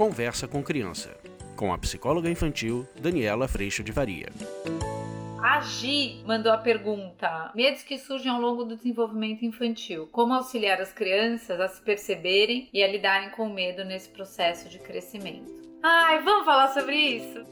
Conversa 0.00 0.48
com 0.48 0.62
Criança, 0.62 1.14
com 1.54 1.74
a 1.74 1.76
psicóloga 1.76 2.30
infantil 2.30 2.88
Daniela 2.98 3.46
Freixo 3.46 3.84
de 3.84 3.92
Varia. 3.92 4.30
A 5.42 5.60
Gi 5.60 6.22
mandou 6.26 6.50
a 6.50 6.56
pergunta: 6.56 7.52
medos 7.54 7.82
que 7.82 7.98
surgem 7.98 8.32
ao 8.32 8.40
longo 8.40 8.64
do 8.64 8.76
desenvolvimento 8.76 9.44
infantil. 9.44 10.08
Como 10.10 10.32
auxiliar 10.32 10.80
as 10.80 10.90
crianças 10.90 11.60
a 11.60 11.68
se 11.68 11.82
perceberem 11.82 12.70
e 12.72 12.82
a 12.82 12.88
lidarem 12.88 13.28
com 13.32 13.42
o 13.42 13.52
medo 13.52 13.84
nesse 13.84 14.08
processo 14.08 14.70
de 14.70 14.78
crescimento? 14.78 15.52
Ai, 15.82 16.22
vamos 16.22 16.46
falar 16.46 16.68
sobre 16.68 16.96
isso? 16.96 17.44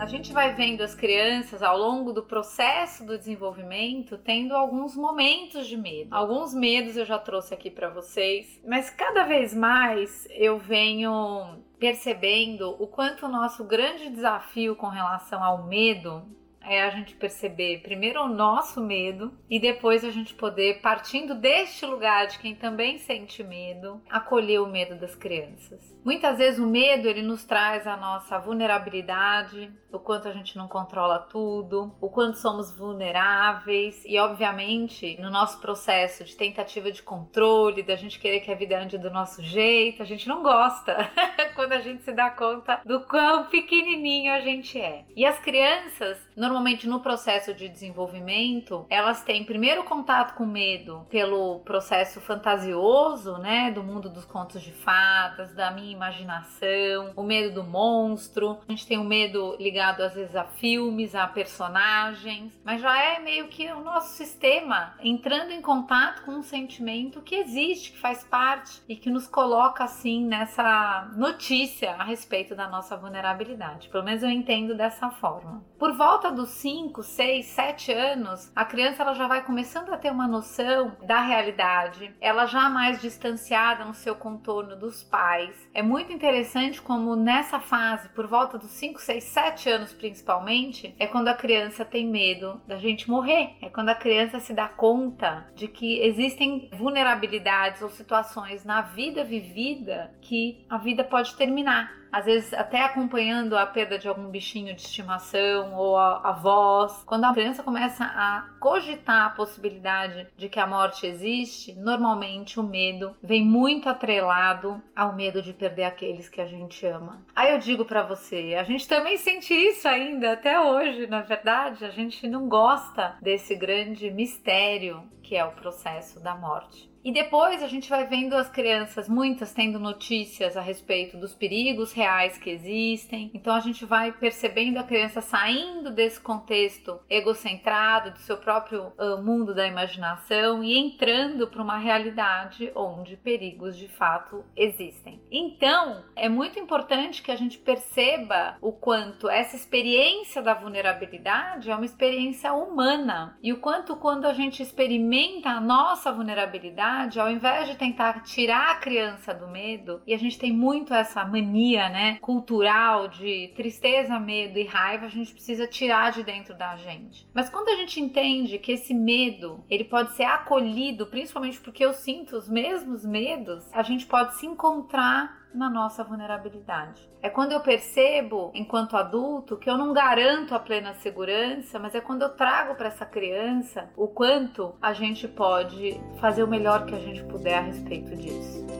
A 0.00 0.06
gente 0.06 0.32
vai 0.32 0.54
vendo 0.54 0.80
as 0.80 0.94
crianças 0.94 1.62
ao 1.62 1.76
longo 1.76 2.10
do 2.10 2.22
processo 2.22 3.04
do 3.04 3.18
desenvolvimento 3.18 4.16
tendo 4.16 4.56
alguns 4.56 4.96
momentos 4.96 5.66
de 5.66 5.76
medo. 5.76 6.14
Alguns 6.14 6.54
medos 6.54 6.96
eu 6.96 7.04
já 7.04 7.18
trouxe 7.18 7.52
aqui 7.52 7.70
para 7.70 7.90
vocês, 7.90 8.58
mas 8.66 8.88
cada 8.88 9.24
vez 9.24 9.52
mais 9.52 10.26
eu 10.30 10.58
venho 10.58 11.62
percebendo 11.78 12.74
o 12.82 12.86
quanto 12.86 13.26
o 13.26 13.28
nosso 13.28 13.62
grande 13.64 14.08
desafio 14.08 14.74
com 14.74 14.88
relação 14.88 15.44
ao 15.44 15.66
medo 15.66 16.26
é 16.62 16.82
a 16.82 16.90
gente 16.90 17.14
perceber 17.14 17.82
primeiro 17.82 18.22
o 18.22 18.28
nosso 18.28 18.80
medo 18.80 19.32
e 19.48 19.58
depois 19.58 20.04
a 20.04 20.10
gente 20.10 20.34
poder, 20.34 20.80
partindo 20.80 21.34
deste 21.34 21.84
lugar 21.86 22.26
de 22.26 22.38
quem 22.38 22.54
também 22.54 22.98
sente 22.98 23.42
medo, 23.42 24.00
acolher 24.08 24.60
o 24.60 24.66
medo 24.66 24.94
das 24.96 25.14
crianças. 25.14 25.98
Muitas 26.04 26.38
vezes 26.38 26.58
o 26.58 26.66
medo 26.66 27.08
ele 27.08 27.22
nos 27.22 27.44
traz 27.44 27.86
a 27.86 27.96
nossa 27.96 28.38
vulnerabilidade, 28.38 29.70
o 29.92 29.98
quanto 29.98 30.28
a 30.28 30.32
gente 30.32 30.56
não 30.56 30.66
controla 30.66 31.18
tudo, 31.18 31.94
o 32.00 32.08
quanto 32.08 32.38
somos 32.38 32.74
vulneráveis 32.74 34.02
e 34.06 34.18
obviamente 34.18 35.20
no 35.20 35.30
nosso 35.30 35.60
processo 35.60 36.24
de 36.24 36.36
tentativa 36.36 36.90
de 36.90 37.02
controle, 37.02 37.82
da 37.82 37.96
gente 37.96 38.18
querer 38.18 38.40
que 38.40 38.50
a 38.50 38.54
vida 38.54 38.80
ande 38.80 38.96
do 38.96 39.10
nosso 39.10 39.42
jeito, 39.42 40.02
a 40.02 40.06
gente 40.06 40.28
não 40.28 40.42
gosta 40.42 41.10
quando 41.54 41.72
a 41.72 41.80
gente 41.80 42.02
se 42.02 42.12
dá 42.12 42.30
conta 42.30 42.80
do 42.84 43.00
quão 43.00 43.44
pequenininho 43.46 44.32
a 44.32 44.40
gente 44.40 44.80
é. 44.80 45.04
E 45.14 45.26
as 45.26 45.38
crianças, 45.38 46.18
normalmente 46.36 46.59
no 46.86 47.00
processo 47.00 47.54
de 47.54 47.68
desenvolvimento, 47.68 48.86
elas 48.88 49.22
têm 49.22 49.44
primeiro 49.44 49.84
contato 49.84 50.34
com 50.34 50.46
medo 50.46 51.06
pelo 51.08 51.60
processo 51.60 52.20
fantasioso, 52.20 53.38
né, 53.38 53.70
do 53.70 53.82
mundo 53.82 54.08
dos 54.08 54.24
contos 54.24 54.62
de 54.62 54.72
fadas, 54.72 55.54
da 55.54 55.70
minha 55.70 55.92
imaginação, 55.92 57.12
o 57.16 57.22
medo 57.22 57.54
do 57.54 57.64
monstro. 57.64 58.58
A 58.68 58.72
gente 58.72 58.86
tem 58.86 58.98
o 58.98 59.04
medo 59.04 59.56
ligado 59.58 60.02
às 60.02 60.14
vezes 60.14 60.36
a 60.36 60.44
filmes, 60.44 61.14
a 61.14 61.26
personagens, 61.26 62.60
mas 62.64 62.80
já 62.80 62.96
é 63.02 63.18
meio 63.18 63.48
que 63.48 63.70
o 63.72 63.80
nosso 63.80 64.14
sistema 64.16 64.94
entrando 65.02 65.52
em 65.52 65.60
contato 65.60 66.22
com 66.24 66.32
um 66.32 66.42
sentimento 66.42 67.20
que 67.22 67.34
existe, 67.34 67.92
que 67.92 67.98
faz 67.98 68.22
parte 68.24 68.80
e 68.88 68.96
que 68.96 69.10
nos 69.10 69.26
coloca 69.26 69.84
assim 69.84 70.24
nessa 70.24 71.10
notícia 71.16 71.92
a 71.92 72.04
respeito 72.04 72.54
da 72.54 72.68
nossa 72.68 72.96
vulnerabilidade. 72.96 73.88
Pelo 73.88 74.04
menos 74.04 74.22
eu 74.22 74.30
entendo 74.30 74.74
dessa 74.74 75.10
forma. 75.10 75.64
Por 75.78 75.92
volta 75.96 76.30
dos 76.40 76.50
5, 76.52 77.02
6, 77.02 77.44
7 77.44 77.92
anos, 77.92 78.50
a 78.56 78.64
criança 78.64 79.02
ela 79.02 79.12
já 79.12 79.28
vai 79.28 79.44
começando 79.44 79.92
a 79.92 79.98
ter 79.98 80.10
uma 80.10 80.26
noção 80.26 80.96
da 81.04 81.20
realidade, 81.20 82.14
ela 82.18 82.46
já 82.46 82.70
mais 82.70 82.98
distanciada 82.98 83.84
no 83.84 83.92
seu 83.92 84.14
contorno 84.14 84.74
dos 84.74 85.02
pais. 85.02 85.68
É 85.74 85.82
muito 85.82 86.14
interessante 86.14 86.80
como 86.80 87.14
nessa 87.14 87.60
fase, 87.60 88.08
por 88.08 88.26
volta 88.26 88.56
dos 88.56 88.70
5, 88.70 88.98
6, 89.02 89.22
7 89.22 89.68
anos 89.68 89.92
principalmente, 89.92 90.94
é 90.98 91.06
quando 91.06 91.28
a 91.28 91.34
criança 91.34 91.84
tem 91.84 92.06
medo 92.06 92.58
da 92.66 92.78
gente 92.78 93.10
morrer. 93.10 93.56
É 93.60 93.68
quando 93.68 93.90
a 93.90 93.94
criança 93.94 94.40
se 94.40 94.54
dá 94.54 94.66
conta 94.66 95.46
de 95.54 95.68
que 95.68 96.00
existem 96.00 96.70
vulnerabilidades 96.72 97.82
ou 97.82 97.90
situações 97.90 98.64
na 98.64 98.80
vida 98.80 99.22
vivida 99.24 100.14
que 100.22 100.64
a 100.70 100.78
vida 100.78 101.04
pode 101.04 101.34
terminar 101.36 101.99
às 102.12 102.24
vezes 102.24 102.52
até 102.52 102.82
acompanhando 102.82 103.56
a 103.56 103.66
perda 103.66 103.98
de 103.98 104.08
algum 104.08 104.28
bichinho 104.28 104.74
de 104.74 104.82
estimação 104.82 105.74
ou 105.74 105.96
a, 105.96 106.30
a 106.30 106.32
voz. 106.32 107.02
Quando 107.06 107.24
a 107.24 107.32
criança 107.32 107.62
começa 107.62 108.04
a 108.04 108.46
cogitar 108.58 109.26
a 109.26 109.30
possibilidade 109.30 110.26
de 110.36 110.48
que 110.48 110.58
a 110.58 110.66
morte 110.66 111.06
existe, 111.06 111.74
normalmente 111.74 112.58
o 112.58 112.62
medo 112.62 113.16
vem 113.22 113.44
muito 113.44 113.88
atrelado 113.88 114.82
ao 114.94 115.14
medo 115.14 115.42
de 115.42 115.52
perder 115.52 115.84
aqueles 115.84 116.28
que 116.28 116.40
a 116.40 116.46
gente 116.46 116.84
ama. 116.86 117.24
Aí 117.34 117.52
eu 117.52 117.58
digo 117.58 117.84
para 117.84 118.02
você, 118.02 118.56
a 118.58 118.64
gente 118.64 118.86
também 118.86 119.16
sente 119.16 119.54
isso 119.54 119.86
ainda 119.88 120.32
até 120.32 120.60
hoje, 120.60 121.06
na 121.06 121.22
verdade, 121.22 121.84
a 121.84 121.90
gente 121.90 122.26
não 122.28 122.48
gosta 122.48 123.16
desse 123.20 123.54
grande 123.54 124.10
mistério 124.10 125.02
que 125.22 125.36
é 125.36 125.44
o 125.44 125.52
processo 125.52 126.18
da 126.20 126.34
morte. 126.34 126.89
E 127.02 127.12
depois 127.12 127.62
a 127.62 127.66
gente 127.66 127.88
vai 127.88 128.06
vendo 128.06 128.34
as 128.34 128.50
crianças, 128.50 129.08
muitas 129.08 129.54
tendo 129.54 129.78
notícias 129.78 130.56
a 130.56 130.60
respeito 130.60 131.16
dos 131.16 131.34
perigos 131.34 131.92
reais 131.92 132.36
que 132.36 132.50
existem. 132.50 133.30
Então 133.32 133.54
a 133.54 133.60
gente 133.60 133.86
vai 133.86 134.12
percebendo 134.12 134.78
a 134.78 134.82
criança 134.82 135.22
saindo 135.22 135.90
desse 135.90 136.20
contexto 136.20 137.00
egocentrado, 137.08 138.10
do 138.10 138.18
seu 138.18 138.36
próprio 138.36 138.92
uh, 138.98 139.22
mundo 139.22 139.54
da 139.54 139.66
imaginação 139.66 140.62
e 140.62 140.76
entrando 140.76 141.46
para 141.46 141.62
uma 141.62 141.78
realidade 141.78 142.70
onde 142.74 143.16
perigos 143.16 143.78
de 143.78 143.88
fato 143.88 144.44
existem. 144.54 145.22
Então 145.30 146.04
é 146.14 146.28
muito 146.28 146.58
importante 146.58 147.22
que 147.22 147.30
a 147.30 147.36
gente 147.36 147.56
perceba 147.56 148.58
o 148.60 148.72
quanto 148.72 149.28
essa 149.28 149.56
experiência 149.56 150.42
da 150.42 150.52
vulnerabilidade 150.52 151.70
é 151.70 151.74
uma 151.74 151.86
experiência 151.86 152.52
humana 152.52 153.38
e 153.42 153.52
o 153.52 153.58
quanto 153.58 153.96
quando 153.96 154.26
a 154.26 154.34
gente 154.34 154.62
experimenta 154.62 155.48
a 155.48 155.60
nossa 155.60 156.12
vulnerabilidade 156.12 156.89
ao 157.18 157.30
invés 157.30 157.68
de 157.68 157.76
tentar 157.76 158.22
tirar 158.22 158.70
a 158.70 158.74
criança 158.76 159.32
do 159.34 159.48
medo, 159.48 160.02
e 160.06 160.14
a 160.14 160.18
gente 160.18 160.38
tem 160.38 160.52
muito 160.52 160.92
essa 160.92 161.24
mania, 161.24 161.88
né, 161.88 162.18
cultural 162.20 163.08
de 163.08 163.52
tristeza, 163.54 164.18
medo 164.18 164.58
e 164.58 164.64
raiva, 164.64 165.06
a 165.06 165.10
gente 165.10 165.32
precisa 165.32 165.66
tirar 165.66 166.12
de 166.12 166.22
dentro 166.22 166.56
da 166.56 166.76
gente. 166.76 167.28
Mas 167.34 167.48
quando 167.48 167.68
a 167.68 167.76
gente 167.76 168.00
entende 168.00 168.58
que 168.58 168.72
esse 168.72 168.94
medo, 168.94 169.64
ele 169.68 169.84
pode 169.84 170.12
ser 170.14 170.24
acolhido, 170.24 171.06
principalmente 171.06 171.60
porque 171.60 171.84
eu 171.84 171.92
sinto 171.92 172.36
os 172.36 172.48
mesmos 172.48 173.04
medos, 173.04 173.68
a 173.72 173.82
gente 173.82 174.06
pode 174.06 174.36
se 174.36 174.46
encontrar 174.46 175.39
na 175.54 175.68
nossa 175.68 176.04
vulnerabilidade. 176.04 177.08
É 177.22 177.28
quando 177.28 177.52
eu 177.52 177.60
percebo, 177.60 178.50
enquanto 178.54 178.96
adulto, 178.96 179.56
que 179.56 179.68
eu 179.68 179.76
não 179.76 179.92
garanto 179.92 180.54
a 180.54 180.58
plena 180.58 180.94
segurança, 180.94 181.78
mas 181.78 181.94
é 181.94 182.00
quando 182.00 182.22
eu 182.22 182.30
trago 182.30 182.74
para 182.74 182.88
essa 182.88 183.04
criança 183.04 183.90
o 183.96 184.08
quanto 184.08 184.74
a 184.80 184.92
gente 184.92 185.28
pode 185.28 186.00
fazer 186.20 186.42
o 186.42 186.48
melhor 186.48 186.86
que 186.86 186.94
a 186.94 186.98
gente 186.98 187.22
puder 187.24 187.58
a 187.58 187.62
respeito 187.62 188.14
disso. 188.16 188.79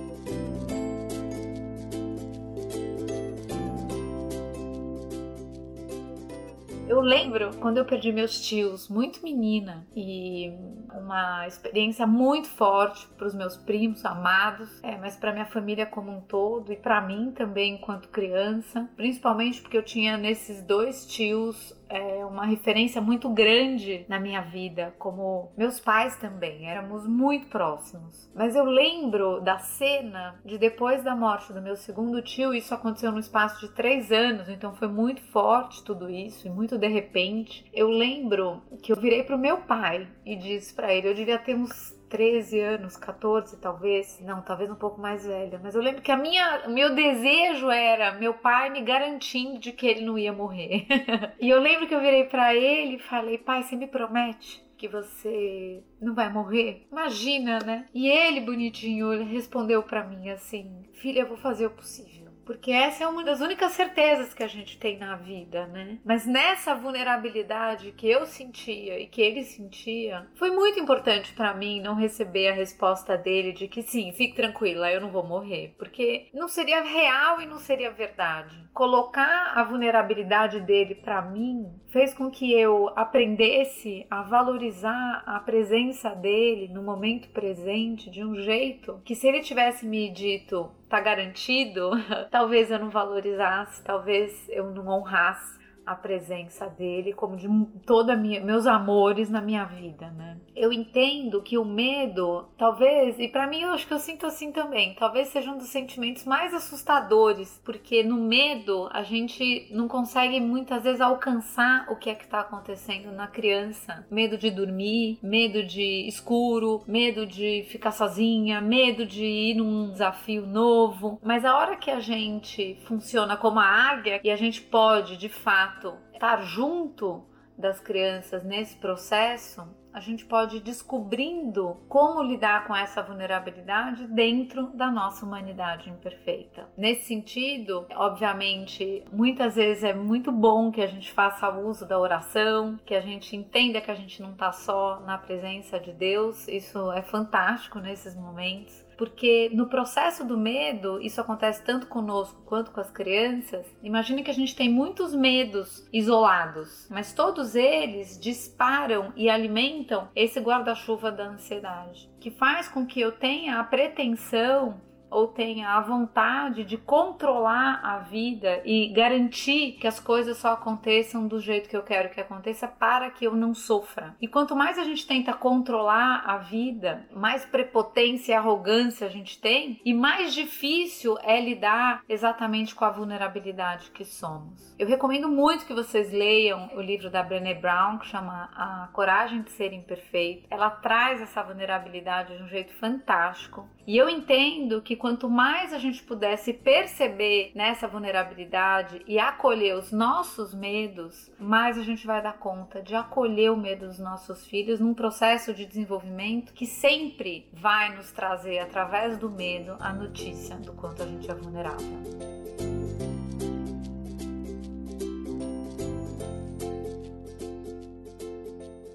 Eu 6.91 7.01
lembro 7.01 7.57
quando 7.59 7.79
eu 7.79 7.85
perdi 7.85 8.11
meus 8.11 8.41
tios, 8.41 8.89
muito 8.89 9.23
menina, 9.23 9.87
e 9.95 10.53
uma 10.93 11.47
experiência 11.47 12.05
muito 12.05 12.49
forte 12.49 13.07
para 13.17 13.29
os 13.29 13.33
meus 13.33 13.57
primos 13.57 14.05
amados, 14.05 14.83
é, 14.83 14.97
mas 14.97 15.15
para 15.15 15.33
minha 15.33 15.47
família 15.47 15.87
como 15.87 16.11
um 16.11 16.21
todo 16.21 16.73
e 16.73 16.77
para 16.77 17.01
mim 17.01 17.31
também 17.31 17.75
enquanto 17.75 18.09
criança, 18.09 18.91
principalmente 18.97 19.63
porque 19.63 19.79
eu 19.79 19.85
tinha 19.85 20.17
nesses 20.17 20.63
dois 20.63 21.07
tios 21.07 21.80
é, 21.91 22.25
uma 22.25 22.47
referência 22.47 23.01
muito 23.01 23.29
grande 23.29 24.07
na 24.09 24.19
minha 24.19 24.41
vida, 24.41 24.95
como 24.99 25.53
meus 25.57 25.81
pais 25.81 26.17
também, 26.17 26.71
éramos 26.71 27.07
muito 27.07 27.49
próximos. 27.49 28.31
Mas 28.35 28.55
eu 28.55 28.65
lembro 28.65 29.41
da 29.41 29.59
cena 29.59 30.41
de 30.45 30.57
depois 30.57 31.03
da 31.03 31.17
morte 31.17 31.53
do 31.53 31.61
meu 31.61 31.77
segundo 31.77 32.23
tio, 32.23 32.55
isso 32.55 32.73
aconteceu 32.73 33.11
no 33.11 33.19
espaço 33.19 33.61
de 33.61 33.75
três 33.75 34.13
anos, 34.13 34.49
então 34.49 34.73
foi 34.75 34.89
muito 34.89 35.21
forte 35.33 35.85
tudo 35.85 36.09
isso 36.09 36.47
e 36.47 36.51
muito 36.51 36.79
de 36.79 36.89
repente. 36.89 37.69
Eu 37.75 37.89
lembro 37.89 38.63
que 38.83 38.93
eu 38.93 38.97
virei 38.97 39.25
pro 39.25 39.37
meu 39.37 39.59
pai 39.59 40.07
e 40.25 40.37
disse 40.37 40.73
para 40.73 40.95
ele, 40.95 41.09
eu 41.09 41.15
devia 41.15 41.39
ter 41.39 41.55
uns 41.55 41.99
13 42.11 42.61
anos, 42.61 42.97
14 42.97 43.57
talvez, 43.59 44.21
não, 44.21 44.43
talvez 44.43 44.69
um 44.69 44.75
pouco 44.75 45.01
mais 45.01 45.25
velha, 45.25 45.61
mas 45.63 45.75
eu 45.75 45.81
lembro 45.81 46.03
que 46.03 46.11
a 46.11 46.17
minha, 46.17 46.69
meu 46.69 46.95
desejo 46.95 47.71
era 47.71 48.13
meu 48.15 48.35
pai 48.35 48.69
me 48.69 48.83
garantindo 48.83 49.59
de 49.59 49.73
que 49.73 49.87
ele 49.87 50.05
não 50.05 50.19
ia 50.19 50.33
morrer. 50.33 50.87
e 51.41 51.49
eu 51.49 51.61
lembro 51.61 51.87
que 51.87 51.95
eu 51.95 52.01
virei 52.01 52.25
para 52.25 52.55
ele 52.55 52.97
e 52.97 52.99
falei: 52.99 53.39
"Pai, 53.39 53.63
você 53.63 53.77
me 53.77 53.87
promete 53.87 54.63
que 54.77 54.89
você 54.89 55.83
não 56.01 56.15
vai 56.15 56.31
morrer? 56.33 56.87
Imagina, 56.91 57.61
né?" 57.61 57.87
E 57.95 58.09
ele 58.09 58.41
bonitinho, 58.41 59.13
ele 59.13 59.25
respondeu 59.25 59.83
para 59.83 60.05
mim 60.05 60.31
assim: 60.31 60.83
"Filha, 60.95 61.21
eu 61.21 61.29
vou 61.29 61.37
fazer 61.37 61.67
o 61.67 61.71
possível." 61.71 62.20
Porque 62.51 62.73
essa 62.73 63.05
é 63.05 63.07
uma 63.07 63.23
das 63.23 63.41
únicas 63.41 63.71
certezas 63.75 64.35
que 64.35 64.43
a 64.43 64.49
gente 64.49 64.77
tem 64.77 64.99
na 64.99 65.15
vida, 65.15 65.69
né? 65.69 66.01
Mas 66.05 66.27
nessa 66.27 66.75
vulnerabilidade 66.75 67.93
que 67.93 68.11
eu 68.11 68.27
sentia 68.27 68.99
e 68.99 69.07
que 69.07 69.23
ele 69.23 69.45
sentia, 69.45 70.27
foi 70.35 70.51
muito 70.51 70.81
importante 70.81 71.33
para 71.33 71.55
mim 71.55 71.81
não 71.81 71.95
receber 71.95 72.49
a 72.49 72.53
resposta 72.53 73.17
dele 73.17 73.53
de 73.53 73.69
que 73.69 73.83
sim, 73.83 74.11
fique 74.15 74.35
tranquila, 74.35 74.91
eu 74.91 75.01
não 75.01 75.13
vou 75.13 75.25
morrer, 75.25 75.77
porque 75.79 76.27
não 76.35 76.49
seria 76.49 76.83
real 76.83 77.41
e 77.41 77.47
não 77.47 77.59
seria 77.59 77.93
verdade. 77.93 78.69
Colocar 78.75 79.53
a 79.55 79.63
vulnerabilidade 79.63 80.59
dele 80.59 80.97
para 80.97 81.23
mim 81.23 81.73
fez 81.87 82.13
com 82.13 82.29
que 82.33 82.53
eu 82.53 82.89
aprendesse 82.97 84.05
a 84.11 84.23
valorizar 84.23 85.23
a 85.25 85.39
presença 85.39 86.17
dele 86.17 86.67
no 86.67 86.83
momento 86.83 87.29
presente 87.29 88.11
de 88.11 88.25
um 88.25 88.35
jeito 88.35 89.01
que 89.05 89.15
se 89.15 89.29
ele 89.29 89.39
tivesse 89.39 89.87
me 89.87 90.11
dito 90.11 90.80
tá 90.91 91.01
garantido, 91.01 91.93
talvez 92.31 92.71
eu 92.71 92.79
não 92.79 92.91
valorizasse, 92.91 93.83
talvez 93.83 94.49
eu 94.51 94.71
não 94.73 94.89
honrasse 94.89 95.59
a 95.91 95.95
presença 95.97 96.69
dele, 96.69 97.13
como 97.13 97.37
de 97.37 97.49
toda 97.85 98.15
minha, 98.15 98.41
meus 98.41 98.65
amores 98.65 99.29
na 99.29 99.41
minha 99.41 99.65
vida, 99.65 100.09
né? 100.13 100.39
Eu 100.55 100.73
entendo 100.73 101.43
que 101.43 101.59
o 101.59 101.65
medo, 101.65 102.49
talvez, 102.57 103.19
e 103.19 103.27
para 103.27 103.47
mim 103.47 103.63
eu 103.63 103.71
acho 103.71 103.87
que 103.87 103.95
eu 103.95 103.99
sinto 103.99 104.25
assim 104.27 104.53
também, 104.53 104.95
talvez 104.95 105.29
seja 105.29 105.51
um 105.51 105.59
dos 105.59 105.69
sentimentos 105.69 106.25
mais 106.25 106.55
assustadores, 106.55 107.61
porque 107.65 108.05
no 108.05 108.17
medo 108.17 108.89
a 108.93 109.03
gente 109.03 109.69
não 109.73 109.89
consegue 109.89 110.39
muitas 110.41 110.85
vezes 110.85 111.01
alcançar 111.01 111.87
o 111.91 111.97
que 111.97 112.09
é 112.09 112.15
que 112.15 112.29
tá 112.29 112.41
acontecendo 112.41 113.11
na 113.11 113.27
criança. 113.27 114.07
Medo 114.11 114.39
de 114.39 114.51
dormir, 114.51 115.19
medo 115.23 115.65
de 115.65 116.07
escuro, 116.07 116.83
medo 116.87 117.27
de 117.27 117.65
ficar 117.69 117.91
sozinha, 117.91 118.61
medo 118.61 119.05
de 119.05 119.25
ir 119.25 119.55
num 119.55 119.91
desafio 119.91 120.47
novo. 120.47 121.19
Mas 121.23 121.45
a 121.45 121.57
hora 121.57 121.77
que 121.77 121.91
a 121.91 121.99
gente 121.99 122.79
funciona 122.85 123.37
como 123.37 123.59
a 123.59 123.65
águia 123.65 124.21
e 124.23 124.31
a 124.31 124.37
gente 124.37 124.61
pode, 124.61 125.17
de 125.17 125.29
fato, 125.29 125.80
fato 125.81 125.97
estar 126.13 126.43
junto 126.43 127.25
das 127.57 127.81
crianças 127.81 128.45
nesse 128.45 128.77
processo, 128.77 129.67
a 129.93 130.01
gente 130.01 130.25
pode 130.25 130.59
ir 130.59 130.61
descobrindo 130.61 131.77
como 131.89 132.23
lidar 132.23 132.67
com 132.67 132.75
essa 132.75 133.03
vulnerabilidade 133.03 134.07
dentro 134.07 134.69
da 134.69 134.91
nossa 134.91 135.27
humanidade 135.27 135.91
imperfeita. 135.91 136.69
Nesse 136.77 137.09
sentido, 137.09 137.87
obviamente, 137.97 139.05
muitas 139.13 139.57
vezes 139.57 139.83
é 139.83 139.93
muito 139.93 140.31
bom 140.31 140.71
que 140.71 140.81
a 140.81 140.87
gente 140.87 141.13
faça 141.13 141.51
uso 141.51 141.87
da 141.87 141.99
oração, 141.99 142.79
que 142.87 142.95
a 142.95 143.01
gente 143.01 143.35
entenda 143.37 143.81
que 143.81 143.91
a 143.91 143.97
gente 143.97 144.23
não 144.23 144.33
está 144.33 144.53
só 144.53 145.01
na 145.01 145.19
presença 145.19 145.79
de 145.81 145.93
Deus, 145.93 146.47
isso 146.47 146.93
é 146.93 147.03
fantástico 147.03 147.79
nesses 147.81 148.15
momentos 148.15 148.90
porque 149.01 149.51
no 149.55 149.67
processo 149.67 150.27
do 150.27 150.37
medo, 150.37 151.01
isso 151.01 151.23
acontece 151.23 151.65
tanto 151.65 151.87
conosco 151.87 152.43
quanto 152.45 152.71
com 152.71 152.81
as 152.81 152.91
crianças. 152.91 153.67
Imagine 153.83 154.23
que 154.23 154.31
a 154.31 154.35
gente 154.35 154.55
tem 154.55 154.69
muitos 154.69 155.15
medos 155.15 155.89
isolados, 155.91 156.87
mas 156.91 157.15
todos 157.15 157.55
eles 157.55 158.21
disparam 158.21 159.11
e 159.17 159.31
alimentam 159.31 160.09
esse 160.15 160.39
guarda-chuva 160.39 161.11
da 161.11 161.29
ansiedade, 161.29 162.11
que 162.21 162.31
faz 162.31 162.69
com 162.69 162.85
que 162.85 163.01
eu 163.01 163.11
tenha 163.11 163.59
a 163.59 163.65
pretensão 163.65 164.79
ou 165.11 165.29
tenha 165.29 165.71
a 165.71 165.81
vontade 165.81 166.65
de 166.65 166.77
controlar 166.77 167.81
a 167.83 167.99
vida 167.99 168.63
e 168.65 168.89
garantir 168.89 169.73
que 169.73 169.87
as 169.87 169.99
coisas 169.99 170.37
só 170.39 170.53
aconteçam 170.53 171.27
do 171.27 171.41
jeito 171.41 171.69
que 171.69 171.77
eu 171.77 171.83
quero 171.83 172.11
que 172.11 172.21
aconteça 172.21 172.69
para 172.69 173.11
que 173.11 173.25
eu 173.25 173.35
não 173.35 173.55
sofra. 173.55 174.15
E 174.21 174.29
quanto 174.29 174.55
mais 174.57 174.79
a 174.79 174.85
gente 174.85 175.07
tenta 175.07 175.33
controlar 175.33 176.23
a 176.25 176.39
vida, 176.39 177.07
mais 177.13 177.45
prepotência 177.45 178.33
e 178.33 178.35
arrogância 178.35 179.07
a 179.07 179.11
gente 179.11 179.41
tem 179.41 179.81
e 179.85 179.93
mais 179.93 180.33
difícil 180.33 181.19
é 181.23 181.41
lidar 181.41 182.03
exatamente 182.09 182.75
com 182.75 182.85
a 182.85 182.91
vulnerabilidade 182.91 183.91
que 183.91 184.05
somos. 184.05 184.75
Eu 184.79 184.87
recomendo 184.87 185.29
muito 185.29 185.67
que 185.67 185.75
vocês 185.75 186.13
leiam 186.13 186.71
o 186.75 186.81
livro 186.81 187.11
da 187.11 187.23
Brené 187.23 187.55
Brown 187.55 187.99
que 187.99 188.07
chama 188.07 188.51
A 188.55 188.89
Coragem 188.93 189.43
de 189.43 189.51
Ser 189.51 189.73
Imperfeito. 189.73 190.47
Ela 190.51 190.71
traz 190.71 191.21
essa 191.21 191.43
vulnerabilidade 191.43 192.37
de 192.37 192.43
um 192.43 192.49
jeito 192.49 192.73
fantástico. 192.75 193.69
E 193.87 193.97
eu 193.97 194.09
entendo 194.09 194.81
que 194.81 194.97
quanto 195.01 195.31
mais 195.31 195.73
a 195.73 195.79
gente 195.79 196.03
pudesse 196.03 196.53
perceber 196.53 197.53
nessa 197.55 197.89
vulnerabilidade 197.89 199.03
e 199.07 199.19
acolher 199.19 199.75
os 199.75 199.91
nossos 199.91 200.55
medos, 200.55 201.33
mais 201.39 201.79
a 201.79 201.83
gente 201.83 202.07
vai 202.07 202.23
dar 202.23 202.35
conta 202.35 202.83
de 202.83 202.95
acolher 202.95 203.51
o 203.51 203.57
medo 203.57 203.87
dos 203.87 203.99
nossos 203.99 204.47
filhos 204.47 204.79
num 204.79 204.93
processo 204.93 205.55
de 205.55 205.65
desenvolvimento 205.65 206.53
que 206.53 206.67
sempre 206.67 207.49
vai 207.55 207.97
nos 207.97 208.13
trazer, 208.13 208.59
através 208.59 209.17
do 209.17 209.31
medo, 209.31 209.75
a 209.81 209.91
notícia 209.91 210.57
do 210.57 210.75
quanto 210.75 211.03
a 211.03 211.07
gente 211.07 211.31
é 211.31 211.35
vulnerável. 211.35 212.40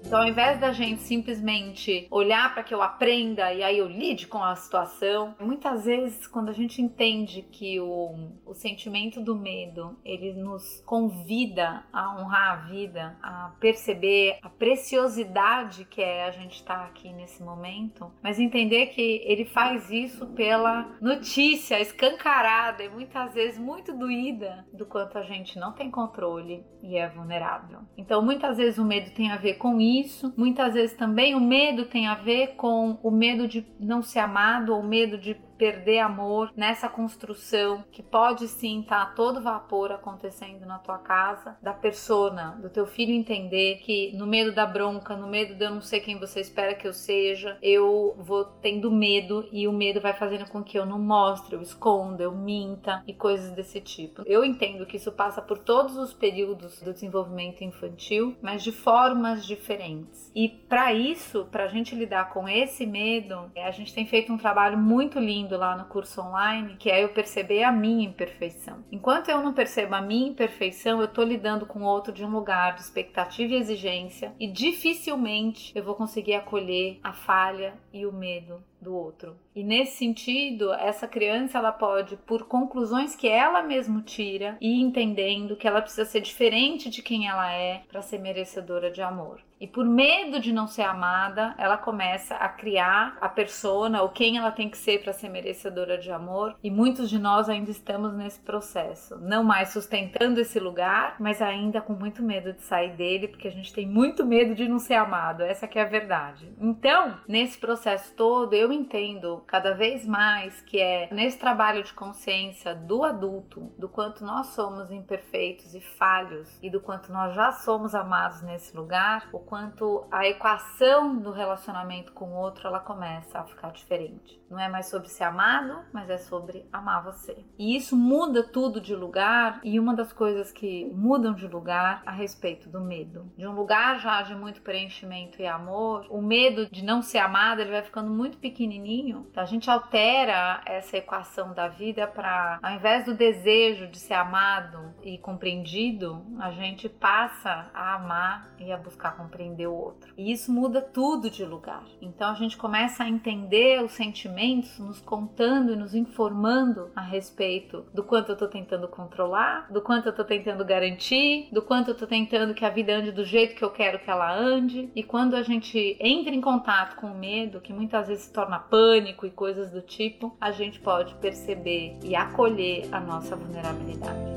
Então, 0.06 0.20
ao 0.20 0.28
invés 0.28 0.60
da 0.60 0.70
gente 0.70 1.02
simplesmente 1.02 2.06
olhar 2.12 2.54
para 2.54 2.62
que 2.62 2.72
eu 2.72 2.80
aprenda 2.80 3.52
e 3.52 3.60
aí 3.60 3.76
eu 3.76 3.88
lide 3.88 4.28
com 4.28 4.40
a 4.40 4.54
situação, 4.54 5.34
muitas 5.40 5.84
vezes 5.84 6.28
quando 6.28 6.48
a 6.48 6.52
gente 6.52 6.80
entende 6.80 7.42
que 7.42 7.80
o, 7.80 8.14
o 8.46 8.54
sentimento 8.54 9.20
do 9.20 9.34
medo 9.34 9.98
ele 10.04 10.32
nos 10.32 10.80
convida 10.86 11.82
a 11.92 12.20
honrar 12.20 12.52
a 12.52 12.56
vida, 12.68 13.16
a 13.20 13.52
perceber 13.58 14.38
a 14.42 14.48
preciosidade 14.48 15.84
que 15.84 16.00
é 16.00 16.24
a 16.24 16.30
gente 16.30 16.54
estar 16.54 16.78
tá 16.78 16.84
aqui 16.84 17.12
nesse 17.12 17.42
momento, 17.42 18.08
mas 18.22 18.38
entender 18.38 18.86
que 18.86 19.22
ele 19.24 19.44
faz 19.44 19.90
isso 19.90 20.24
pela 20.28 20.88
notícia 21.00 21.80
escancarada 21.80 22.84
e 22.84 22.88
muitas 22.88 23.34
vezes 23.34 23.58
muito 23.58 23.92
doída 23.92 24.64
do 24.72 24.86
quanto 24.86 25.18
a 25.18 25.24
gente 25.24 25.58
não 25.58 25.72
tem 25.72 25.90
controle 25.90 26.64
e 26.80 26.96
é 26.96 27.08
vulnerável. 27.08 27.80
Então, 27.98 28.22
muitas 28.22 28.56
vezes 28.56 28.78
o 28.78 28.84
medo 28.84 29.10
tem 29.10 29.32
a 29.32 29.36
ver 29.36 29.54
com 29.54 29.80
isso 29.80 29.96
isso. 30.06 30.32
Muitas 30.36 30.74
vezes 30.74 30.96
também 30.96 31.34
o 31.34 31.40
medo 31.40 31.84
tem 31.84 32.06
a 32.06 32.14
ver 32.14 32.54
com 32.56 32.98
o 33.02 33.10
medo 33.10 33.46
de 33.46 33.66
não 33.78 34.02
ser 34.02 34.20
amado 34.20 34.74
ou 34.74 34.82
medo 34.82 35.18
de 35.18 35.36
perder 35.56 36.00
amor 36.00 36.52
nessa 36.56 36.88
construção 36.88 37.84
que 37.90 38.02
pode 38.02 38.48
sim 38.48 38.80
estar 38.80 39.06
tá 39.06 39.12
todo 39.12 39.40
vapor 39.40 39.92
acontecendo 39.92 40.66
na 40.66 40.78
tua 40.78 40.98
casa, 40.98 41.56
da 41.62 41.72
persona, 41.72 42.58
do 42.60 42.70
teu 42.70 42.86
filho 42.86 43.12
entender 43.12 43.78
que 43.78 44.12
no 44.16 44.26
medo 44.26 44.52
da 44.52 44.66
bronca, 44.66 45.16
no 45.16 45.26
medo 45.26 45.54
de 45.54 45.64
eu 45.64 45.70
não 45.70 45.80
ser 45.80 46.00
quem 46.00 46.18
você 46.18 46.40
espera 46.40 46.74
que 46.74 46.86
eu 46.86 46.92
seja, 46.92 47.58
eu 47.62 48.14
vou 48.18 48.44
tendo 48.44 48.90
medo 48.90 49.48
e 49.50 49.66
o 49.66 49.72
medo 49.72 50.00
vai 50.00 50.12
fazendo 50.12 50.48
com 50.48 50.62
que 50.62 50.78
eu 50.78 50.86
não 50.86 50.98
mostre, 50.98 51.54
eu 51.54 51.62
esconda, 51.62 52.22
eu 52.22 52.32
minta 52.32 53.02
e 53.06 53.14
coisas 53.14 53.50
desse 53.52 53.80
tipo. 53.80 54.22
Eu 54.26 54.44
entendo 54.44 54.86
que 54.86 54.96
isso 54.96 55.12
passa 55.12 55.40
por 55.40 55.58
todos 55.58 55.96
os 55.96 56.12
períodos 56.12 56.80
do 56.80 56.92
desenvolvimento 56.92 57.62
infantil, 57.62 58.36
mas 58.40 58.62
de 58.62 58.72
formas 58.72 59.46
diferentes. 59.46 60.30
E 60.34 60.48
para 60.48 60.92
isso, 60.92 61.46
para 61.50 61.64
a 61.64 61.68
gente 61.68 61.94
lidar 61.94 62.30
com 62.30 62.48
esse 62.48 62.86
medo, 62.86 63.50
a 63.56 63.70
gente 63.70 63.94
tem 63.94 64.06
feito 64.06 64.32
um 64.32 64.38
trabalho 64.38 64.78
muito 64.78 65.18
lindo 65.18 65.45
lá 65.54 65.76
no 65.76 65.84
curso 65.84 66.20
online, 66.20 66.76
que 66.78 66.90
é 66.90 67.04
eu 67.04 67.10
perceber 67.10 67.62
a 67.62 67.70
minha 67.70 68.06
imperfeição. 68.06 68.84
Enquanto 68.90 69.28
eu 69.28 69.42
não 69.42 69.52
percebo 69.52 69.94
a 69.94 70.00
minha 70.00 70.30
imperfeição, 70.30 71.00
eu 71.00 71.08
tô 71.08 71.22
lidando 71.22 71.66
com 71.66 71.82
outro 71.82 72.12
de 72.12 72.24
um 72.24 72.30
lugar 72.30 72.74
de 72.74 72.80
expectativa 72.80 73.52
e 73.52 73.56
exigência 73.56 74.32
e 74.40 74.48
dificilmente 74.48 75.72
eu 75.74 75.84
vou 75.84 75.94
conseguir 75.94 76.34
acolher 76.34 76.98
a 77.04 77.12
falha 77.12 77.74
e 77.92 78.06
o 78.06 78.12
medo 78.12 78.62
do 78.80 78.94
outro. 78.94 79.36
E 79.54 79.64
nesse 79.64 79.96
sentido, 79.96 80.72
essa 80.74 81.08
criança 81.08 81.58
ela 81.58 81.72
pode, 81.72 82.16
por 82.18 82.44
conclusões 82.44 83.16
que 83.16 83.28
ela 83.28 83.62
mesma 83.62 84.02
tira, 84.02 84.56
e 84.60 84.80
entendendo 84.80 85.56
que 85.56 85.66
ela 85.66 85.80
precisa 85.80 86.04
ser 86.04 86.20
diferente 86.20 86.90
de 86.90 87.02
quem 87.02 87.26
ela 87.26 87.50
é 87.52 87.82
para 87.88 88.02
ser 88.02 88.18
merecedora 88.18 88.90
de 88.90 89.00
amor. 89.00 89.40
E 89.58 89.66
por 89.66 89.86
medo 89.86 90.38
de 90.38 90.52
não 90.52 90.66
ser 90.66 90.82
amada, 90.82 91.54
ela 91.56 91.78
começa 91.78 92.34
a 92.34 92.48
criar 92.48 93.16
a 93.20 93.28
persona 93.28 94.02
ou 94.02 94.10
quem 94.10 94.36
ela 94.36 94.50
tem 94.50 94.68
que 94.68 94.76
ser 94.76 95.02
para 95.02 95.14
ser 95.14 95.30
merecedora 95.30 95.96
de 95.96 96.12
amor. 96.12 96.54
E 96.62 96.70
muitos 96.70 97.08
de 97.08 97.18
nós 97.18 97.48
ainda 97.48 97.70
estamos 97.70 98.12
nesse 98.12 98.38
processo, 98.40 99.18
não 99.18 99.42
mais 99.42 99.70
sustentando 99.70 100.40
esse 100.40 100.60
lugar, 100.60 101.16
mas 101.18 101.40
ainda 101.40 101.80
com 101.80 101.94
muito 101.94 102.22
medo 102.22 102.52
de 102.52 102.62
sair 102.62 102.92
dele, 102.92 103.28
porque 103.28 103.48
a 103.48 103.50
gente 103.52 103.72
tem 103.72 103.86
muito 103.86 104.26
medo 104.26 104.54
de 104.54 104.68
não 104.68 104.78
ser 104.78 104.94
amado. 104.94 105.42
Essa 105.42 105.66
que 105.66 105.78
é 105.78 105.82
a 105.82 105.86
verdade. 105.86 106.52
Então, 106.60 107.18
nesse 107.26 107.56
processo 107.56 108.12
todo, 108.14 108.52
eu 108.52 108.65
entendo 108.72 109.42
cada 109.46 109.74
vez 109.74 110.06
mais 110.06 110.60
que 110.60 110.80
é 110.80 111.08
nesse 111.12 111.38
trabalho 111.38 111.82
de 111.82 111.92
consciência 111.92 112.74
do 112.74 113.04
adulto, 113.04 113.72
do 113.78 113.88
quanto 113.88 114.24
nós 114.24 114.48
somos 114.48 114.90
imperfeitos 114.90 115.74
e 115.74 115.80
falhos 115.80 116.58
e 116.62 116.70
do 116.70 116.80
quanto 116.80 117.12
nós 117.12 117.34
já 117.34 117.52
somos 117.52 117.94
amados 117.94 118.42
nesse 118.42 118.76
lugar, 118.76 119.28
o 119.32 119.38
quanto 119.38 120.06
a 120.10 120.26
equação 120.26 121.16
do 121.16 121.30
relacionamento 121.30 122.12
com 122.12 122.26
o 122.26 122.36
outro 122.36 122.66
ela 122.66 122.80
começa 122.80 123.38
a 123.38 123.44
ficar 123.44 123.70
diferente. 123.72 124.40
Não 124.50 124.58
é 124.58 124.68
mais 124.68 124.86
sobre 124.86 125.08
ser 125.08 125.24
amado, 125.24 125.84
mas 125.92 126.08
é 126.08 126.18
sobre 126.18 126.66
amar 126.72 127.02
você. 127.02 127.44
E 127.58 127.76
isso 127.76 127.96
muda 127.96 128.42
tudo 128.42 128.80
de 128.80 128.94
lugar 128.94 129.60
e 129.64 129.78
uma 129.78 129.94
das 129.94 130.12
coisas 130.12 130.52
que 130.52 130.90
mudam 130.94 131.34
de 131.34 131.46
lugar 131.46 132.02
a 132.06 132.12
respeito 132.12 132.68
do 132.68 132.80
medo. 132.80 133.30
De 133.36 133.46
um 133.46 133.52
lugar 133.52 133.98
já 133.98 134.22
de 134.22 134.34
muito 134.34 134.62
preenchimento 134.62 135.40
e 135.40 135.46
amor, 135.46 136.06
o 136.10 136.22
medo 136.22 136.66
de 136.70 136.84
não 136.84 137.02
ser 137.02 137.18
amado 137.18 137.60
ele 137.60 137.70
vai 137.70 137.82
ficando 137.82 138.10
muito 138.10 138.38
pequeno 138.38 138.55
pequenininho, 138.56 139.26
a 139.36 139.44
gente 139.44 139.70
altera 139.70 140.62
essa 140.64 140.96
equação 140.96 141.52
da 141.52 141.68
vida 141.68 142.06
para, 142.06 142.58
ao 142.62 142.72
invés 142.72 143.04
do 143.04 143.14
desejo 143.14 143.86
de 143.88 143.98
ser 143.98 144.14
amado 144.14 144.94
e 145.02 145.18
compreendido, 145.18 146.24
a 146.38 146.50
gente 146.50 146.88
passa 146.88 147.70
a 147.74 147.94
amar 147.96 148.50
e 148.58 148.72
a 148.72 148.76
buscar 148.78 149.14
compreender 149.14 149.66
o 149.66 149.74
outro. 149.74 150.14
E 150.16 150.32
isso 150.32 150.50
muda 150.50 150.80
tudo 150.80 151.28
de 151.28 151.44
lugar. 151.44 151.84
Então 152.00 152.30
a 152.30 152.34
gente 152.34 152.56
começa 152.56 153.04
a 153.04 153.08
entender 153.08 153.84
os 153.84 153.92
sentimentos 153.92 154.78
nos 154.78 155.00
contando 155.02 155.72
e 155.72 155.76
nos 155.76 155.94
informando 155.94 156.90
a 156.96 157.02
respeito 157.02 157.84
do 157.92 158.02
quanto 158.02 158.30
eu 158.30 158.32
estou 158.32 158.48
tentando 158.48 158.88
controlar, 158.88 159.70
do 159.70 159.82
quanto 159.82 160.06
eu 160.06 160.10
estou 160.10 160.24
tentando 160.24 160.64
garantir, 160.64 161.48
do 161.52 161.60
quanto 161.60 161.88
eu 161.88 161.92
estou 161.92 162.08
tentando 162.08 162.54
que 162.54 162.64
a 162.64 162.70
vida 162.70 162.94
ande 162.94 163.12
do 163.12 163.24
jeito 163.24 163.54
que 163.54 163.64
eu 163.64 163.70
quero 163.70 163.98
que 163.98 164.10
ela 164.10 164.34
ande. 164.34 164.90
E 164.94 165.02
quando 165.02 165.34
a 165.34 165.42
gente 165.42 165.96
entra 166.00 166.34
em 166.34 166.40
contato 166.40 166.96
com 166.96 167.08
o 167.08 167.18
medo, 167.18 167.60
que 167.60 167.72
muitas 167.72 168.08
vezes 168.08 168.24
se 168.24 168.32
torna 168.32 168.45
pânico 168.58 169.26
e 169.26 169.30
coisas 169.30 169.70
do 169.70 169.82
tipo, 169.82 170.36
a 170.40 170.50
gente 170.50 170.78
pode 170.80 171.14
perceber 171.14 171.98
e 172.02 172.14
acolher 172.14 172.88
a 172.92 173.00
nossa 173.00 173.34
vulnerabilidade. 173.34 174.36